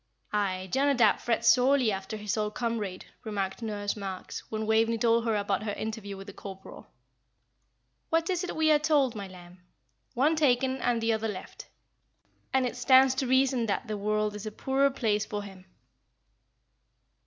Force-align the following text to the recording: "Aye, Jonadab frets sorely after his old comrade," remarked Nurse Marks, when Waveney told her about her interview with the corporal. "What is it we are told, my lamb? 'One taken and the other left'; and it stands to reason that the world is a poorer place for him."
"Aye, 0.33 0.67
Jonadab 0.71 1.19
frets 1.19 1.47
sorely 1.47 1.91
after 1.91 2.17
his 2.17 2.35
old 2.35 2.55
comrade," 2.55 3.05
remarked 3.23 3.61
Nurse 3.61 3.95
Marks, 3.95 4.39
when 4.49 4.65
Waveney 4.65 4.97
told 4.97 5.25
her 5.25 5.35
about 5.35 5.61
her 5.61 5.73
interview 5.73 6.17
with 6.17 6.25
the 6.25 6.33
corporal. 6.33 6.87
"What 8.09 8.27
is 8.31 8.43
it 8.43 8.55
we 8.55 8.71
are 8.71 8.79
told, 8.79 9.13
my 9.13 9.27
lamb? 9.27 9.59
'One 10.15 10.35
taken 10.35 10.77
and 10.77 11.01
the 11.01 11.13
other 11.13 11.27
left'; 11.27 11.67
and 12.51 12.65
it 12.65 12.75
stands 12.77 13.13
to 13.13 13.27
reason 13.27 13.67
that 13.67 13.87
the 13.87 13.95
world 13.95 14.33
is 14.35 14.47
a 14.47 14.51
poorer 14.51 14.89
place 14.89 15.23
for 15.27 15.43
him." 15.43 15.65